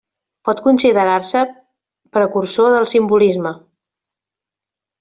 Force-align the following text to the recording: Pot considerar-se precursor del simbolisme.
Pot 0.47 0.61
considerar-se 0.67 1.43
precursor 2.19 2.73
del 2.77 2.89
simbolisme. 2.95 3.53